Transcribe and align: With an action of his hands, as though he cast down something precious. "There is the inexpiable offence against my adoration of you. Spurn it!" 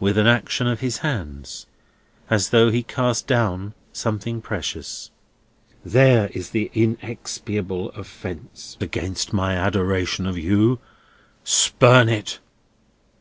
With 0.00 0.18
an 0.18 0.26
action 0.26 0.66
of 0.66 0.80
his 0.80 0.98
hands, 1.06 1.66
as 2.28 2.50
though 2.50 2.70
he 2.72 2.82
cast 2.82 3.28
down 3.28 3.74
something 3.92 4.40
precious. 4.42 5.12
"There 5.84 6.30
is 6.34 6.50
the 6.50 6.68
inexpiable 6.74 7.90
offence 7.90 8.76
against 8.80 9.32
my 9.32 9.54
adoration 9.54 10.26
of 10.26 10.36
you. 10.36 10.80
Spurn 11.44 12.08
it!" 12.08 12.40